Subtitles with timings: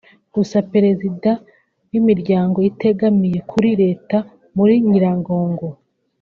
[0.35, 1.29] Gusa Perezida
[1.91, 4.17] w’Imiryango itegamiye kuri Leta
[4.57, 5.67] muri Nyiragongo